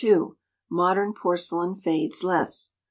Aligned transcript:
Modern 0.67 1.13
Porcelain 1.13 1.75
Fades 1.75 2.23
Less. 2.23 2.71